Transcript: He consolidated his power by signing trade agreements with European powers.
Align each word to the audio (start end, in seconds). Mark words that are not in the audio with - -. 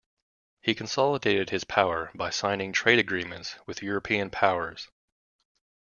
He 0.61 0.73
consolidated 0.73 1.51
his 1.51 1.63
power 1.63 2.09
by 2.15 2.31
signing 2.31 2.73
trade 2.73 2.97
agreements 2.97 3.57
with 3.67 3.83
European 3.83 4.31
powers. 4.31 4.89